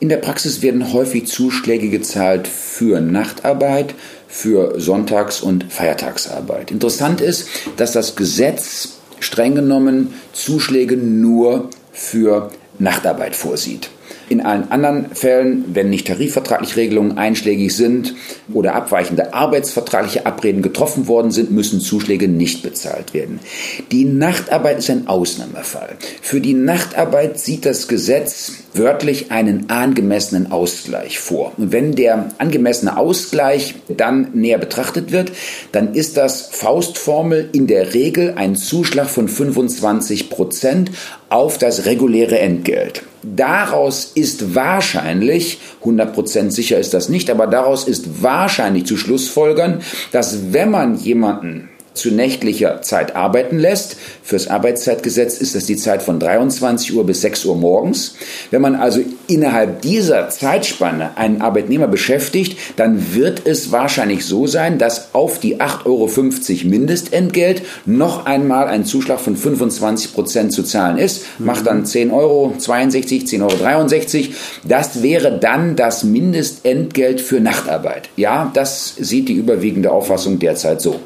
In 0.00 0.08
der 0.08 0.18
Praxis 0.18 0.62
werden 0.62 0.92
häufig 0.92 1.26
Zuschläge 1.26 1.88
gezahlt 1.88 2.46
für 2.46 3.00
Nachtarbeit, 3.00 3.94
für 4.28 4.78
Sonntags- 4.80 5.40
und 5.40 5.72
Feiertagsarbeit. 5.72 6.70
Interessant 6.70 7.20
ist, 7.20 7.48
dass 7.76 7.92
das 7.92 8.14
Gesetz 8.14 8.98
streng 9.18 9.56
genommen 9.56 10.14
Zuschläge 10.32 10.96
nur 10.96 11.70
für 11.92 12.50
Nachtarbeit 12.78 13.34
vorsieht. 13.34 13.90
In 14.28 14.40
allen 14.40 14.70
anderen 14.70 15.06
Fällen, 15.14 15.64
wenn 15.74 15.90
nicht 15.90 16.06
tarifvertragliche 16.06 16.76
Regelungen 16.76 17.16
einschlägig 17.18 17.74
sind 17.74 18.14
oder 18.52 18.74
abweichende 18.74 19.32
arbeitsvertragliche 19.32 20.26
Abreden 20.26 20.62
getroffen 20.62 21.08
worden 21.08 21.30
sind, 21.30 21.50
müssen 21.50 21.80
Zuschläge 21.80 22.28
nicht 22.28 22.62
bezahlt 22.62 23.14
werden. 23.14 23.40
Die 23.90 24.04
Nachtarbeit 24.04 24.78
ist 24.78 24.90
ein 24.90 25.06
Ausnahmefall. 25.06 25.96
Für 26.20 26.40
die 26.40 26.54
Nachtarbeit 26.54 27.38
sieht 27.38 27.64
das 27.64 27.88
Gesetz 27.88 28.52
wörtlich 28.74 29.30
einen 29.30 29.70
angemessenen 29.70 30.52
Ausgleich 30.52 31.18
vor. 31.18 31.52
Und 31.56 31.72
wenn 31.72 31.94
der 31.94 32.30
angemessene 32.38 32.96
Ausgleich 32.96 33.74
dann 33.88 34.28
näher 34.34 34.58
betrachtet 34.58 35.12
wird, 35.12 35.32
dann 35.72 35.94
ist 35.94 36.16
das 36.16 36.48
Faustformel 36.52 37.48
in 37.52 37.66
der 37.66 37.94
Regel 37.94 38.34
ein 38.36 38.56
Zuschlag 38.56 39.08
von 39.08 39.28
25 39.28 40.30
Prozent 40.30 40.90
auf 41.28 41.58
das 41.58 41.86
reguläre 41.86 42.38
Entgelt. 42.38 43.02
Daraus 43.36 44.12
ist 44.14 44.54
wahrscheinlich, 44.54 45.58
100% 45.84 46.50
sicher 46.50 46.78
ist 46.78 46.94
das 46.94 47.08
nicht, 47.08 47.30
aber 47.30 47.46
daraus 47.46 47.84
ist 47.84 48.22
wahrscheinlich 48.22 48.86
zu 48.86 48.96
Schlussfolgern, 48.96 49.80
dass 50.12 50.52
wenn 50.52 50.70
man 50.70 50.96
jemanden 50.96 51.68
zu 51.98 52.10
nächtlicher 52.10 52.82
Zeit 52.82 53.16
arbeiten 53.16 53.58
lässt. 53.58 53.96
Fürs 54.22 54.48
Arbeitszeitgesetz 54.48 55.38
ist 55.38 55.54
das 55.54 55.66
die 55.66 55.76
Zeit 55.76 56.02
von 56.02 56.18
23 56.18 56.94
Uhr 56.94 57.04
bis 57.04 57.20
6 57.20 57.44
Uhr 57.44 57.56
morgens. 57.56 58.14
Wenn 58.50 58.62
man 58.62 58.76
also 58.76 59.00
innerhalb 59.26 59.82
dieser 59.82 60.30
Zeitspanne 60.30 61.16
einen 61.16 61.42
Arbeitnehmer 61.42 61.88
beschäftigt, 61.88 62.58
dann 62.76 63.14
wird 63.14 63.46
es 63.46 63.72
wahrscheinlich 63.72 64.24
so 64.24 64.46
sein, 64.46 64.78
dass 64.78 65.14
auf 65.14 65.38
die 65.40 65.56
8,50 65.60 65.84
Euro 65.86 66.68
Mindestentgelt 66.68 67.62
noch 67.86 68.26
einmal 68.26 68.68
ein 68.68 68.84
Zuschlag 68.84 69.20
von 69.20 69.36
25 69.36 70.14
Prozent 70.14 70.52
zu 70.52 70.62
zahlen 70.62 70.98
ist. 70.98 71.24
Macht 71.38 71.66
dann 71.66 71.84
10,62 71.84 72.12
Euro, 72.12 72.54
10,63 72.58 73.42
Euro. 73.42 74.34
Das 74.64 75.02
wäre 75.02 75.38
dann 75.38 75.76
das 75.76 76.04
Mindestentgelt 76.04 77.20
für 77.20 77.40
Nachtarbeit. 77.40 78.08
Ja, 78.16 78.50
das 78.54 78.94
sieht 78.96 79.28
die 79.28 79.34
überwiegende 79.34 79.90
Auffassung 79.90 80.38
derzeit 80.38 80.80
so. 80.80 81.00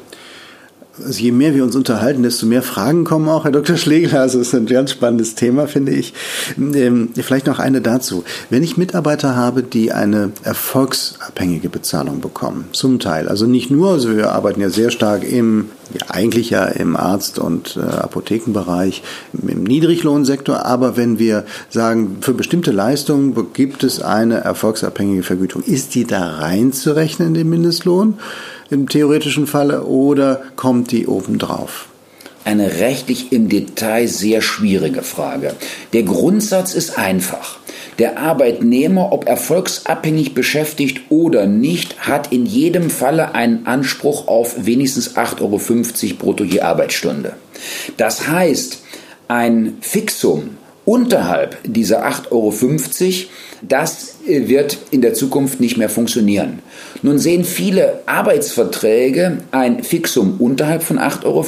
Also 0.99 1.21
je 1.21 1.31
mehr 1.31 1.55
wir 1.55 1.63
uns 1.63 1.75
unterhalten, 1.75 2.21
desto 2.21 2.45
mehr 2.45 2.61
Fragen 2.61 3.03
kommen 3.03 3.27
auch, 3.27 3.45
Herr 3.45 3.51
Dr. 3.51 3.77
Schlegel. 3.77 4.15
Also 4.15 4.39
es 4.39 4.49
ist 4.49 4.53
ein 4.53 4.67
ganz 4.67 4.91
spannendes 4.91 5.33
Thema, 5.33 5.65
finde 5.65 5.91
ich. 5.91 6.13
Ähm, 6.55 7.09
vielleicht 7.15 7.47
noch 7.47 7.57
eine 7.57 7.81
dazu. 7.81 8.23
Wenn 8.51 8.61
ich 8.61 8.77
Mitarbeiter 8.77 9.35
habe, 9.35 9.63
die 9.63 9.91
eine 9.91 10.31
erfolgsabhängige 10.43 11.69
Bezahlung 11.69 12.21
bekommen, 12.21 12.65
zum 12.73 12.99
Teil, 12.99 13.27
also 13.27 13.47
nicht 13.47 13.71
nur, 13.71 13.93
also 13.93 14.15
wir 14.15 14.33
arbeiten 14.33 14.61
ja 14.61 14.69
sehr 14.69 14.91
stark 14.91 15.23
im, 15.23 15.69
ja, 15.93 16.11
eigentlich 16.11 16.51
ja 16.51 16.65
im 16.65 16.95
Arzt- 16.95 17.39
und 17.39 17.75
äh, 17.75 17.79
Apothekenbereich, 17.79 19.01
im 19.33 19.63
Niedriglohnsektor, 19.63 20.63
aber 20.63 20.95
wenn 20.95 21.17
wir 21.17 21.45
sagen, 21.69 22.17
für 22.21 22.35
bestimmte 22.35 22.71
Leistungen 22.71 23.35
gibt 23.53 23.83
es 23.83 23.99
eine 23.99 24.41
erfolgsabhängige 24.41 25.23
Vergütung, 25.23 25.63
ist 25.63 25.95
die 25.95 26.05
da 26.05 26.35
reinzurechnen 26.35 27.29
in 27.29 27.33
den 27.33 27.49
Mindestlohn? 27.49 28.19
Im 28.69 28.87
theoretischen 28.89 29.47
Falle 29.47 29.83
oder 29.83 30.41
kommt 30.55 30.91
die 30.91 31.07
obendrauf? 31.07 31.87
Eine 32.45 32.79
rechtlich 32.79 33.31
im 33.31 33.47
Detail 33.47 34.07
sehr 34.07 34.41
schwierige 34.41 35.01
Frage. 35.01 35.53
Der 35.93 36.03
Grundsatz 36.03 36.73
ist 36.73 36.97
einfach. 36.97 37.57
Der 37.99 38.17
Arbeitnehmer, 38.17 39.13
ob 39.13 39.27
erfolgsabhängig 39.27 40.33
beschäftigt 40.33 41.01
oder 41.09 41.45
nicht, 41.45 42.07
hat 42.07 42.33
in 42.33 42.45
jedem 42.45 42.89
Falle 42.89 43.35
einen 43.35 43.65
Anspruch 43.65 44.27
auf 44.27 44.65
wenigstens 44.65 45.15
8,50 45.15 45.41
Euro 45.41 46.15
brutto 46.17 46.43
je 46.43 46.61
Arbeitsstunde. 46.61 47.33
Das 47.97 48.27
heißt, 48.27 48.79
ein 49.27 49.77
Fixum 49.79 50.57
unterhalb 50.85 51.57
dieser 51.63 52.05
8,50 52.05 52.31
Euro, 52.31 52.53
das 53.61 54.15
äh, 54.27 54.47
wird 54.47 54.77
in 54.91 55.01
der 55.01 55.13
Zukunft 55.13 55.59
nicht 55.59 55.77
mehr 55.77 55.89
funktionieren. 55.89 56.59
Nun 57.01 57.19
sehen 57.19 57.43
viele 57.43 58.01
Arbeitsverträge 58.05 59.39
ein 59.51 59.83
Fixum 59.83 60.35
unterhalb 60.39 60.83
von 60.83 60.99
8,50 60.99 61.25
Euro 61.25 61.43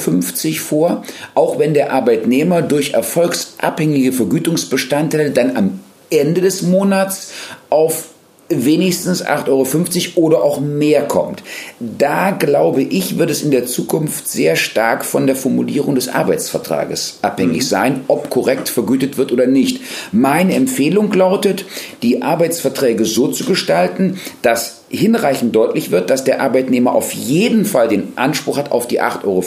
vor, 0.58 1.04
auch 1.34 1.58
wenn 1.58 1.74
der 1.74 1.92
Arbeitnehmer 1.92 2.62
durch 2.62 2.94
erfolgsabhängige 2.94 4.12
Vergütungsbestandteile 4.12 5.30
dann 5.30 5.56
am 5.56 5.80
Ende 6.10 6.40
des 6.40 6.62
Monats 6.62 7.32
auf 7.68 8.08
wenigstens 8.48 9.24
8,50 9.24 10.16
Euro 10.16 10.26
oder 10.26 10.42
auch 10.42 10.60
mehr 10.60 11.02
kommt. 11.02 11.42
Da 11.80 12.30
glaube 12.30 12.82
ich, 12.82 13.18
wird 13.18 13.30
es 13.30 13.42
in 13.42 13.50
der 13.50 13.66
Zukunft 13.66 14.28
sehr 14.28 14.56
stark 14.56 15.04
von 15.04 15.26
der 15.26 15.36
Formulierung 15.36 15.94
des 15.94 16.08
Arbeitsvertrages 16.08 17.18
abhängig 17.22 17.62
mhm. 17.62 17.66
sein, 17.66 18.00
ob 18.08 18.30
korrekt 18.30 18.68
vergütet 18.68 19.18
wird 19.18 19.32
oder 19.32 19.46
nicht. 19.46 19.80
Meine 20.12 20.54
Empfehlung 20.54 21.12
lautet, 21.12 21.64
die 22.02 22.22
Arbeitsverträge 22.22 23.04
so 23.04 23.28
zu 23.28 23.44
gestalten, 23.44 24.20
dass 24.42 24.82
hinreichend 24.88 25.54
deutlich 25.54 25.90
wird, 25.90 26.10
dass 26.10 26.22
der 26.22 26.40
Arbeitnehmer 26.40 26.92
auf 26.92 27.12
jeden 27.12 27.64
Fall 27.64 27.88
den 27.88 28.12
Anspruch 28.16 28.56
hat 28.56 28.70
auf 28.70 28.86
die 28.86 29.02
8,50 29.02 29.24
Euro, 29.24 29.42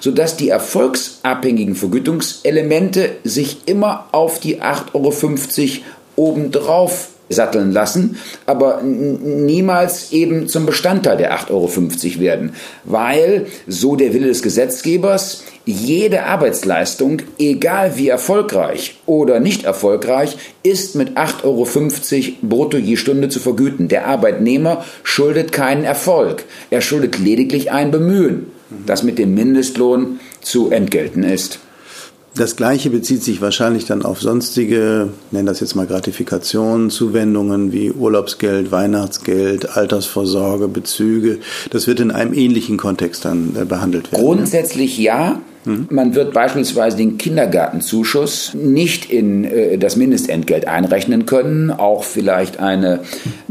sodass 0.00 0.36
die 0.36 0.48
erfolgsabhängigen 0.48 1.74
Vergütungselemente 1.74 3.10
sich 3.24 3.58
immer 3.66 4.06
auf 4.12 4.40
die 4.40 4.62
8,50 4.62 4.94
Euro 4.94 5.82
obendrauf 6.16 7.10
satteln 7.28 7.72
lassen, 7.72 8.16
aber 8.46 8.82
niemals 8.82 10.12
eben 10.12 10.48
zum 10.48 10.66
Bestandteil 10.66 11.16
der 11.16 11.36
8,50 11.36 11.50
Euro 11.50 12.20
werden, 12.20 12.52
weil, 12.84 13.46
so 13.66 13.96
der 13.96 14.14
Wille 14.14 14.28
des 14.28 14.42
Gesetzgebers, 14.42 15.44
jede 15.64 16.24
Arbeitsleistung, 16.24 17.20
egal 17.38 17.98
wie 17.98 18.08
erfolgreich 18.08 18.98
oder 19.04 19.38
nicht 19.38 19.64
erfolgreich, 19.64 20.38
ist 20.62 20.94
mit 20.94 21.18
8,50 21.18 21.44
Euro 21.44 21.66
brutto 22.42 22.78
je 22.78 22.96
Stunde 22.96 23.28
zu 23.28 23.38
vergüten. 23.38 23.88
Der 23.88 24.06
Arbeitnehmer 24.06 24.84
schuldet 25.02 25.52
keinen 25.52 25.84
Erfolg, 25.84 26.44
er 26.70 26.80
schuldet 26.80 27.18
lediglich 27.18 27.70
ein 27.70 27.90
Bemühen, 27.90 28.46
das 28.86 29.02
mit 29.02 29.18
dem 29.18 29.34
Mindestlohn 29.34 30.20
zu 30.40 30.70
entgelten 30.70 31.22
ist. 31.22 31.60
Das 32.38 32.54
Gleiche 32.54 32.90
bezieht 32.90 33.24
sich 33.24 33.40
wahrscheinlich 33.40 33.84
dann 33.86 34.04
auf 34.04 34.20
sonstige, 34.20 35.08
nennen 35.32 35.46
das 35.46 35.58
jetzt 35.58 35.74
mal 35.74 35.88
Gratifikationen, 35.88 36.88
Zuwendungen 36.88 37.72
wie 37.72 37.90
Urlaubsgeld, 37.90 38.70
Weihnachtsgeld, 38.70 39.76
Altersvorsorge, 39.76 40.68
Bezüge. 40.68 41.40
Das 41.70 41.88
wird 41.88 41.98
in 41.98 42.12
einem 42.12 42.32
ähnlichen 42.32 42.76
Kontext 42.76 43.24
dann 43.24 43.56
äh, 43.60 43.64
behandelt 43.64 44.12
werden. 44.12 44.22
Grundsätzlich 44.22 44.98
ja. 44.98 45.40
Man 45.64 46.14
wird 46.14 46.32
beispielsweise 46.32 46.96
den 46.96 47.18
Kindergartenzuschuss 47.18 48.54
nicht 48.54 49.10
in 49.10 49.44
äh, 49.44 49.76
das 49.76 49.96
Mindestentgelt 49.96 50.66
einrechnen 50.66 51.26
können, 51.26 51.70
auch 51.70 52.04
vielleicht 52.04 52.60
eine 52.60 53.00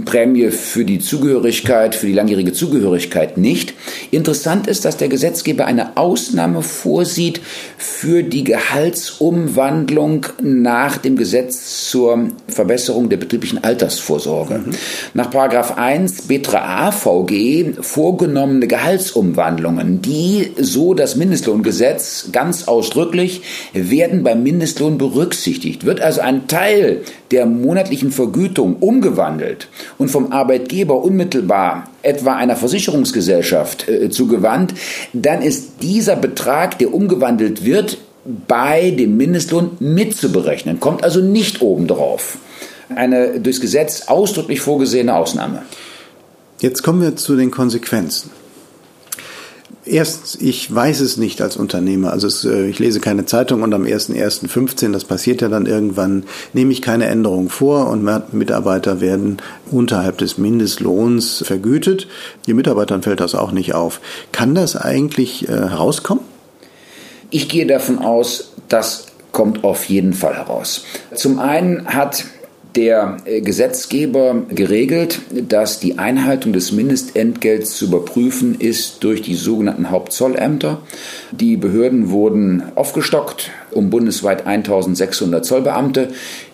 Prämie 0.03 0.49
für 0.51 0.85
die 0.85 0.99
Zugehörigkeit, 0.99 1.95
für 1.95 2.07
die 2.07 2.13
langjährige 2.13 2.53
Zugehörigkeit 2.53 3.37
nicht. 3.37 3.73
Interessant 4.09 4.67
ist, 4.67 4.85
dass 4.85 4.97
der 4.97 5.09
Gesetzgeber 5.09 5.65
eine 5.65 5.97
Ausnahme 5.97 6.61
vorsieht 6.61 7.41
für 7.77 8.23
die 8.23 8.43
Gehaltsumwandlung 8.43 10.25
nach 10.41 10.97
dem 10.97 11.17
Gesetz 11.17 11.89
zur 11.89 12.29
Verbesserung 12.47 13.09
der 13.09 13.17
betrieblichen 13.17 13.63
Altersvorsorge. 13.63 14.59
Mhm. 14.59 14.71
Nach 15.13 15.29
Paragraph 15.29 15.77
1 15.77 16.23
Betra 16.23 16.87
AVG 16.87 17.73
vorgenommene 17.81 18.67
Gehaltsumwandlungen, 18.67 20.01
die 20.01 20.51
so 20.57 20.93
das 20.93 21.15
Mindestlohngesetz 21.15 21.96
Gesetz 21.97 22.29
ganz 22.31 22.67
ausdrücklich, 22.67 23.41
werden 23.73 24.23
beim 24.23 24.43
Mindestlohn 24.43 24.97
berücksichtigt. 24.97 25.85
Wird 25.85 25.99
also 25.99 26.21
ein 26.21 26.47
Teil 26.47 27.01
der 27.31 27.45
monatlichen 27.45 28.11
Vergütung 28.11 28.77
umgewandelt 28.77 29.67
und 29.97 30.09
vom 30.09 30.31
Arbeitgeber 30.31 31.03
unmittelbar 31.03 31.89
etwa 32.03 32.35
einer 32.35 32.55
Versicherungsgesellschaft 32.55 33.89
äh, 33.89 34.09
zugewandt, 34.09 34.73
dann 35.13 35.41
ist 35.41 35.81
dieser 35.81 36.15
Betrag, 36.15 36.77
der 36.79 36.93
umgewandelt 36.93 37.65
wird, 37.65 37.97
bei 38.47 38.91
dem 38.91 39.17
Mindestlohn 39.17 39.71
mitzuberechnen, 39.79 40.79
kommt 40.79 41.03
also 41.03 41.21
nicht 41.21 41.61
obendrauf. 41.61 42.37
Eine 42.93 43.39
durchs 43.39 43.61
Gesetz 43.61 44.03
ausdrücklich 44.07 44.61
vorgesehene 44.61 45.15
Ausnahme. 45.15 45.63
Jetzt 46.59 46.83
kommen 46.83 47.01
wir 47.01 47.15
zu 47.15 47.35
den 47.35 47.51
Konsequenzen. 47.51 48.31
Erstens, 49.87 50.37
ich 50.41 50.73
weiß 50.73 50.99
es 50.99 51.17
nicht 51.17 51.41
als 51.41 51.57
Unternehmer. 51.57 52.11
Also 52.11 52.27
es, 52.27 52.43
äh, 52.45 52.67
ich 52.67 52.79
lese 52.79 52.99
keine 52.99 53.25
Zeitung 53.25 53.63
und 53.63 53.73
am 53.73 53.83
1.1.15, 53.83 54.91
das 54.91 55.05
passiert 55.05 55.41
ja 55.41 55.47
dann 55.47 55.65
irgendwann, 55.65 56.23
nehme 56.53 56.71
ich 56.71 56.81
keine 56.81 57.05
Änderung 57.05 57.49
vor 57.49 57.87
und 57.87 58.03
Mitarbeiter 58.33 59.01
werden 59.01 59.37
unterhalb 59.71 60.17
des 60.17 60.37
Mindestlohns 60.37 61.43
vergütet. 61.45 62.07
Die 62.45 62.53
Mitarbeitern 62.53 63.01
fällt 63.01 63.19
das 63.19 63.35
auch 63.35 63.51
nicht 63.51 63.73
auf. 63.73 64.01
Kann 64.31 64.55
das 64.55 64.75
eigentlich 64.75 65.47
äh, 65.47 65.51
herauskommen? 65.51 66.23
Ich 67.29 67.49
gehe 67.49 67.65
davon 67.65 67.99
aus, 67.99 68.53
das 68.69 69.07
kommt 69.31 69.63
auf 69.63 69.85
jeden 69.85 70.13
Fall 70.13 70.35
heraus. 70.35 70.85
Zum 71.13 71.39
einen 71.39 71.87
hat 71.87 72.25
der 72.77 73.17
äh, 73.25 73.41
Gesetzgeber 73.41 74.43
geregelt, 74.49 75.19
dass 75.31 75.79
die 75.79 75.97
Einhaltung 75.97 76.53
des 76.53 76.71
Mindestentgelts 76.71 77.75
zu 77.75 77.85
überprüfen 77.85 78.55
ist 78.59 79.03
durch 79.03 79.23
die 79.23 79.33
sogenannten 79.33 79.89
Hauptzollämter. 79.89 80.79
Die 81.31 81.57
Behörden 81.57 82.11
wurden 82.11 82.63
aufgestockt 82.75 83.49
um 83.71 83.89
bundesweit 83.89 84.47
1600 84.47 85.43
Zollbeamte, 85.43 86.09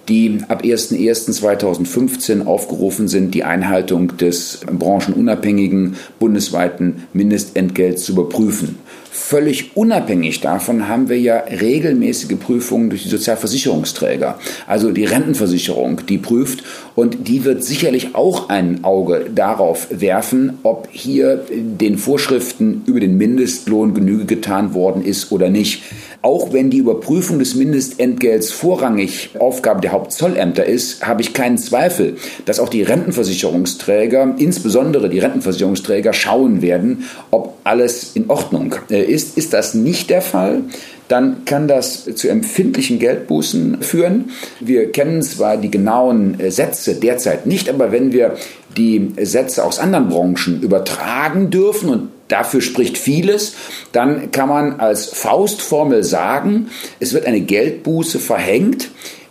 die 0.09 0.39
ab 0.47 0.63
01.01.2015 0.63 2.45
aufgerufen 2.45 3.07
sind, 3.07 3.33
die 3.33 3.43
Einhaltung 3.43 4.17
des 4.17 4.61
branchenunabhängigen 4.65 5.95
bundesweiten 6.19 7.03
Mindestentgelts 7.13 8.05
zu 8.05 8.13
überprüfen. 8.13 8.77
Völlig 9.15 9.77
unabhängig 9.77 10.41
davon 10.41 10.87
haben 10.87 11.07
wir 11.07 11.19
ja 11.19 11.37
regelmäßige 11.37 12.35
Prüfungen 12.39 12.89
durch 12.89 13.03
die 13.03 13.09
Sozialversicherungsträger, 13.09 14.39
also 14.65 14.89
die 14.89 15.05
Rentenversicherung, 15.05 16.01
die 16.09 16.17
prüft 16.17 16.63
und 16.95 17.27
die 17.27 17.45
wird 17.45 17.63
sicherlich 17.63 18.15
auch 18.15 18.49
ein 18.49 18.83
Auge 18.83 19.29
darauf 19.33 19.87
werfen, 19.91 20.57
ob 20.63 20.87
hier 20.91 21.45
den 21.51 21.99
Vorschriften 21.99 22.81
über 22.87 22.99
den 22.99 23.15
Mindestlohn 23.15 23.93
Genüge 23.93 24.25
getan 24.25 24.73
worden 24.73 25.05
ist 25.05 25.31
oder 25.31 25.51
nicht. 25.51 25.83
Auch 26.23 26.53
wenn 26.53 26.69
die 26.69 26.77
Überprüfung 26.77 27.37
des 27.37 27.53
Mindestentgelts 27.53 28.49
vorrangig 28.49 29.31
Aufgabe 29.39 29.81
der 29.81 29.91
Hauptzollämter 29.91 30.65
ist, 30.65 31.05
habe 31.05 31.21
ich 31.21 31.33
keinen 31.33 31.57
Zweifel, 31.57 32.15
dass 32.45 32.61
auch 32.61 32.69
die 32.69 32.81
Rentenversicherungsträger, 32.81 34.35
insbesondere 34.37 35.09
die 35.09 35.19
Rentenversicherungsträger, 35.19 36.13
schauen 36.13 36.61
werden, 36.61 37.03
ob 37.29 37.57
alles 37.65 38.15
in 38.15 38.29
Ordnung 38.29 38.73
äh, 38.89 39.03
ist. 39.03 39.37
Ist 39.37 39.51
das 39.51 39.73
nicht 39.73 40.09
der 40.09 40.21
Fall, 40.21 40.61
dann 41.09 41.43
kann 41.43 41.67
das 41.67 42.05
zu 42.15 42.29
empfindlichen 42.29 42.99
Geldbußen 42.99 43.81
führen. 43.81 44.31
Wir 44.61 44.91
kennen 44.93 45.21
zwar 45.21 45.57
die 45.57 45.69
genauen 45.69 46.39
äh, 46.39 46.51
Sätze 46.51 46.95
derzeit 46.95 47.45
nicht, 47.45 47.69
aber 47.69 47.91
wenn 47.91 48.13
wir 48.13 48.35
die 48.77 49.13
Sätze 49.21 49.63
aus 49.63 49.79
anderen 49.79 50.09
Branchen 50.09 50.61
übertragen 50.61 51.49
dürfen 51.49 51.89
und 51.89 52.09
dafür 52.27 52.61
spricht 52.61 52.97
vieles, 52.97 53.55
dann 53.91 54.31
kann 54.31 54.49
man 54.49 54.79
als 54.79 55.07
Faustformel 55.07 56.03
sagen, 56.03 56.67
es 56.99 57.13
wird 57.13 57.25
eine 57.25 57.41
Geldbuße 57.41 58.19
verhängt, 58.19 58.89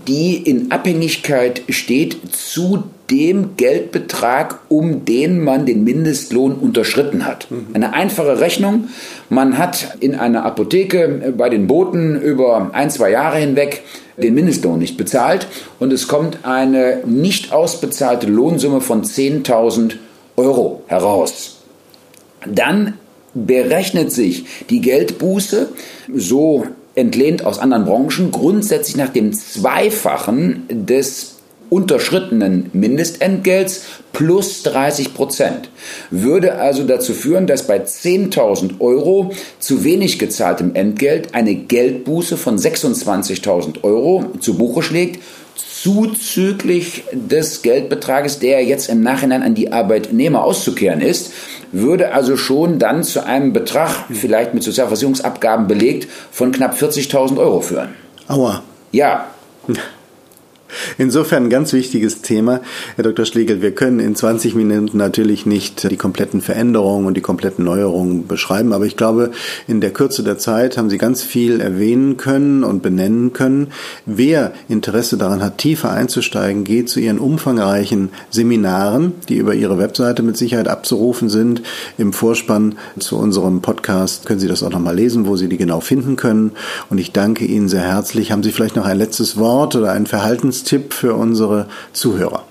die 0.09 0.37
in 0.37 0.71
Abhängigkeit 0.71 1.63
steht 1.69 2.19
zu 2.33 2.85
dem 3.11 3.57
Geldbetrag, 3.57 4.61
um 4.69 5.05
den 5.05 5.45
man 5.45 5.67
den 5.67 5.85
Mindestlohn 5.85 6.55
unterschritten 6.55 7.27
hat. 7.27 7.47
Eine 7.75 7.93
einfache 7.93 8.41
Rechnung. 8.41 8.89
Man 9.29 9.59
hat 9.59 9.97
in 10.01 10.15
einer 10.15 10.45
Apotheke 10.45 11.35
bei 11.37 11.49
den 11.51 11.67
Boten 11.67 12.21
über 12.21 12.71
ein, 12.73 12.91
zwei 12.91 13.11
Jahre 13.11 13.37
hinweg 13.39 13.83
den 14.17 14.35
Mindestlohn 14.35 14.79
nicht 14.79 14.97
bezahlt 14.97 15.47
und 15.79 15.93
es 15.93 16.09
kommt 16.09 16.45
eine 16.45 17.03
nicht 17.07 17.53
ausbezahlte 17.53 18.27
Lohnsumme 18.27 18.81
von 18.81 19.05
10.000 19.05 19.95
Euro 20.37 20.83
heraus. 20.87 21.59
Dann 22.47 22.95
berechnet 23.35 24.13
sich 24.13 24.45
die 24.69 24.81
Geldbuße 24.81 25.71
so 26.15 26.67
entlehnt 26.95 27.45
aus 27.45 27.59
anderen 27.59 27.85
Branchen 27.85 28.31
grundsätzlich 28.31 28.97
nach 28.97 29.09
dem 29.09 29.33
Zweifachen 29.33 30.65
des 30.69 31.32
unterschrittenen 31.73 32.69
Mindestentgelts 32.75 33.85
plus 34.13 34.63
30 34.63 35.15
Prozent. 35.15 35.71
Würde 36.11 36.57
also 36.57 36.85
dazu 36.85 37.15
führen, 37.15 37.47
dass 37.47 37.67
bei 37.67 37.83
10.000 37.83 38.79
Euro 38.81 39.33
zu 39.59 39.83
wenig 39.83 40.19
gezahltem 40.19 40.75
Entgelt 40.75 41.35
eine 41.35 41.55
Geldbuße 41.55 42.37
von 42.37 42.59
26.000 42.59 43.83
Euro 43.85 44.27
zu 44.39 44.59
Buche 44.59 44.83
schlägt, 44.83 45.23
zuzüglich 45.57 47.05
des 47.11 47.63
Geldbetrages, 47.63 48.39
der 48.39 48.63
jetzt 48.63 48.91
im 48.91 49.03
Nachhinein 49.03 49.43
an 49.43 49.55
die 49.55 49.73
Arbeitnehmer 49.73 50.45
auszukehren 50.45 51.01
ist, 51.01 51.33
würde 51.73 52.13
also 52.13 52.37
schon 52.37 52.79
dann 52.79 53.03
zu 53.03 53.25
einem 53.25 53.55
Betrag, 53.55 54.05
vielleicht 54.13 54.53
mit 54.53 54.63
Sozialversicherungsabgaben 54.63 55.69
belegt, 55.69 56.07
von 56.31 56.53
knapp 56.53 56.77
40.000 56.77 57.39
Euro 57.39 57.63
führen. 57.63 57.95
Aua. 58.29 58.63
Ja. 58.93 59.31
Insofern 60.99 61.45
ein 61.45 61.51
ganz 61.51 61.73
wichtiges 61.73 62.23
Thema. 62.23 62.61
Herr 62.97 63.05
Dr. 63.05 63.25
Schlegel, 63.25 63.63
wir 63.63 63.73
können 63.73 64.01
in 64.01 64.15
20 64.15 64.55
Minuten 64.55 64.97
natürlich 64.97 65.47
nicht 65.47 65.91
die 65.91 65.97
kompletten 65.97 66.41
Veränderungen 66.41 67.07
und 67.07 67.17
die 67.17 67.21
kompletten 67.21 67.65
Neuerungen 67.65 68.27
beschreiben, 68.27 68.73
aber 68.73 68.87
ich 68.87 68.97
glaube, 68.97 69.31
in 69.69 69.81
der 69.81 69.93
Kürze 69.93 70.23
der 70.23 70.39
Zeit 70.39 70.77
haben 70.77 70.91
Sie 70.91 70.99
ganz 70.99 71.23
viel 71.23 71.61
erwähnen 71.61 72.17
können 72.17 72.65
und 72.65 72.83
benennen 72.83 73.33
können. 73.33 73.69
Wer 74.07 74.53
Interesse 74.69 75.17
daran 75.17 75.43
hat, 75.43 75.59
tiefer 75.59 75.91
einzusteigen, 75.91 76.65
geht 76.65 76.89
zu 76.89 77.01
Ihren 77.01 77.19
umfangreichen 77.19 78.11
Seminaren, 78.31 79.13
die 79.29 79.37
über 79.37 79.55
Ihre 79.55 79.79
Webseite 79.79 80.23
mit 80.23 80.37
Sicherheit 80.37 80.69
abzurufen 80.69 81.29
sind. 81.29 81.63
Im 81.99 82.13
Vorspann 82.13 82.77
zu 82.99 83.19
unserem 83.19 83.61
Podcast 83.61 84.27
können 84.27 84.41
Sie 84.41 84.49
das 84.49 84.63
auch 84.63 84.71
nochmal 84.71 84.97
lesen, 84.97 85.27
wo 85.27 85.37
Sie 85.37 85.49
die 85.49 85.59
genau 85.59 85.81
finden 85.81 86.17
können. 86.17 86.53
Und 86.91 86.99
ich 86.99 87.13
danke 87.13 87.45
Ihnen 87.45 87.69
sehr 87.69 87.83
herzlich. 87.83 88.33
Haben 88.33 88.43
Sie 88.43 88.53
vielleicht 88.53 88.77
noch 88.77 88.87
ein 88.87 88.99
letztes 88.99 89.37
Wort 89.37 89.77
oder 89.77 89.93
ein 89.93 90.07
Verhaltens 90.07 90.62
Tipp 90.65 90.93
für 90.93 91.15
unsere 91.15 91.69
Zuhörer? 91.93 92.45